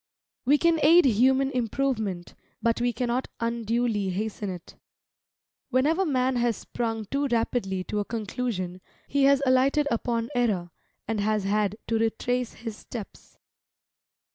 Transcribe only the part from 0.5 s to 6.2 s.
can aid human improvement, but we cannot unduly hasten it. Whenever